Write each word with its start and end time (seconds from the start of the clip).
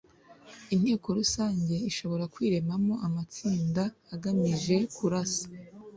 inteko 0.73 1.07
rusange 1.17 1.73
ishobora 1.89 2.23
kwiremamo 2.33 2.93
amatsinda 3.07 3.83
agamije 4.13 4.75
kurasa 4.95 5.45